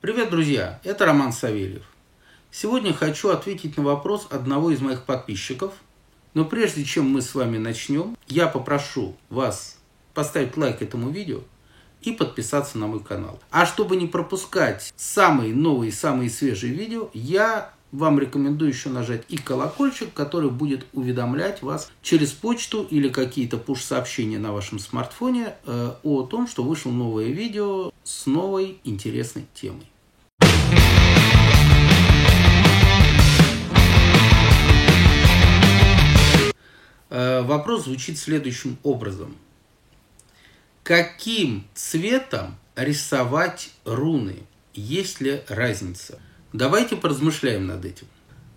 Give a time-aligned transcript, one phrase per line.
[0.00, 0.80] Привет, друзья!
[0.82, 1.82] Это Роман Савельев.
[2.50, 5.74] Сегодня хочу ответить на вопрос одного из моих подписчиков.
[6.32, 9.76] Но прежде чем мы с вами начнем, я попрошу вас
[10.14, 11.42] поставить лайк этому видео
[12.00, 13.40] и подписаться на мой канал.
[13.50, 19.36] А чтобы не пропускать самые новые, самые свежие видео, я вам рекомендую еще нажать и
[19.36, 26.22] колокольчик, который будет уведомлять вас через почту или какие-то пуш-сообщения на вашем смартфоне э, о
[26.22, 29.86] том, что вышло новое видео с новой интересной темой.
[37.10, 39.36] Э, вопрос звучит следующим образом.
[40.84, 44.36] Каким цветом рисовать руны?
[44.72, 46.20] Есть ли разница?
[46.52, 48.06] Давайте поразмышляем над этим.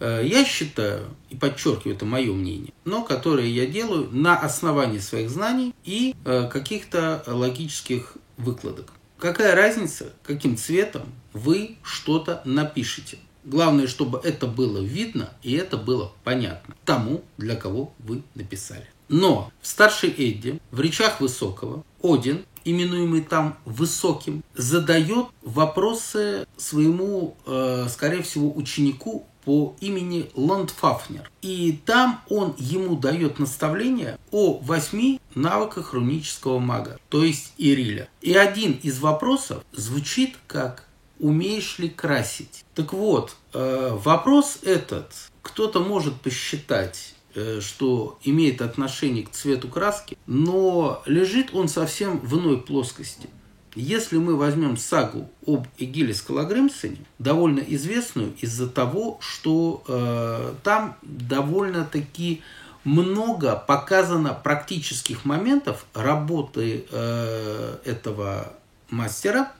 [0.00, 5.30] Э, я считаю, и подчеркиваю, это мое мнение, но которое я делаю на основании своих
[5.30, 8.92] знаний и э, каких-то логических выкладок.
[9.18, 13.18] Какая разница, каким цветом вы что-то напишете?
[13.44, 18.88] Главное, чтобы это было видно и это было понятно тому, для кого вы написали.
[19.08, 27.86] Но в старшей Эдде, в речах Высокого, Один именуемый там высоким, задает вопросы своему, э,
[27.90, 31.30] скорее всего, ученику по имени Ландфафнер.
[31.42, 38.08] И там он ему дает наставление о восьми навыках рунического мага, то есть Ириля.
[38.20, 45.80] И один из вопросов звучит как «Умеешь ли красить?» Так вот, э, вопрос этот кто-то
[45.80, 47.14] может посчитать
[47.60, 53.28] что имеет отношение к цвету краски, но лежит он совсем в иной плоскости.
[53.74, 62.42] Если мы возьмем сагу об Эгиле Скалагримсоне, довольно известную из-за того, что э, там довольно-таки
[62.84, 68.52] много показано практических моментов работы э, этого
[68.90, 69.52] мастера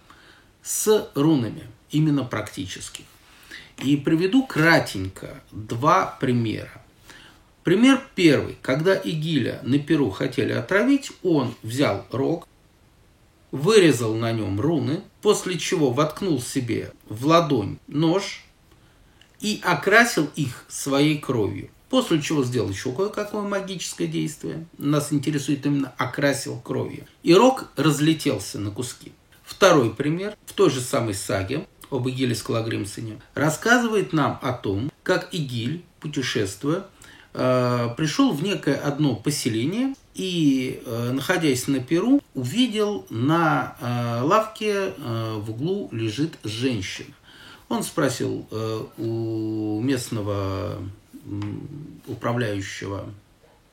[0.63, 3.05] с рунами, именно практических.
[3.79, 6.71] И приведу кратенько два примера.
[7.65, 8.57] Пример первый.
[8.61, 12.49] Когда Игиля на Перу хотели отравить, он взял рог,
[13.53, 18.45] вырезал на нем руны, после чего воткнул себе в ладонь нож
[19.41, 21.71] и окрасил их своей кровью.
[21.89, 24.67] После чего сделал еще кое-какое магическое действие.
[24.79, 27.07] Нас интересует именно окрасил кровью.
[27.23, 29.13] И рог разлетелся на куски.
[29.45, 30.35] Второй пример.
[30.47, 36.87] В той же самой саге об Игиле Скалагримсоне рассказывает нам о том, как Игиль, путешествуя,
[37.33, 45.51] пришел в некое одно поселение и, э, находясь на Перу, увидел на э, лавке в
[45.51, 47.15] углу лежит женщина.
[47.69, 48.47] Он спросил
[48.99, 50.77] у местного
[52.07, 53.07] управляющего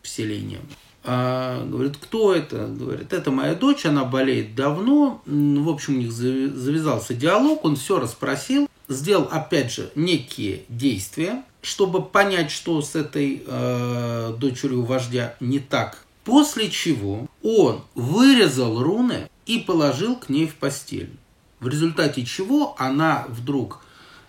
[0.01, 0.61] поселением,
[1.03, 2.67] а, говорит, кто это?
[2.67, 5.21] Говорит, это моя дочь, она болеет давно.
[5.25, 12.01] В общем, у них завязался диалог, он все расспросил, сделал, опять же, некие действия, чтобы
[12.01, 16.03] понять, что с этой э, дочерью вождя не так.
[16.25, 21.11] После чего он вырезал руны и положил к ней в постель.
[21.59, 23.81] В результате чего она вдруг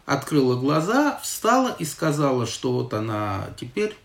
[0.06, 3.97] открыла глаза, встала и сказала, что вот она теперь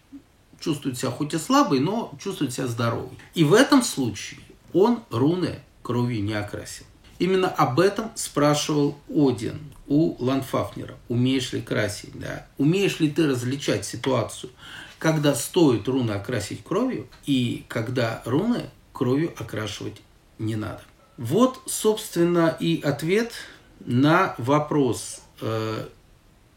[0.60, 3.18] чувствует себя хоть и слабой, но чувствует себя здоровой.
[3.34, 4.42] И в этом случае
[4.74, 6.86] он руны кровью не окрасил.
[7.20, 10.96] Именно об этом спрашивал Один у Ланфафнера.
[11.08, 12.18] Умеешь ли красить?
[12.20, 12.48] Да?
[12.58, 14.52] Умеешь ли ты различать ситуацию,
[15.00, 20.02] когда стоит руны окрасить кровью и когда руны кровью окрашивать
[20.40, 20.82] не надо?
[21.18, 23.32] Вот, собственно, и ответ
[23.80, 25.88] на вопрос, э,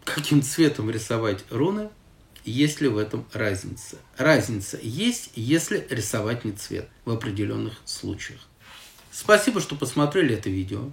[0.04, 1.90] каким цветом рисовать руны,
[2.44, 3.98] есть ли в этом разница.
[4.16, 8.40] Разница есть, если рисовать не цвет в определенных случаях.
[9.10, 10.91] Спасибо, что посмотрели это видео.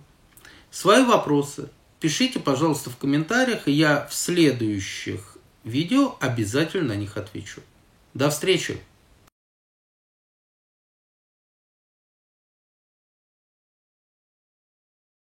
[0.71, 7.61] Свои вопросы пишите, пожалуйста, в комментариях, и я в следующих видео обязательно на них отвечу.
[8.13, 8.79] До встречи!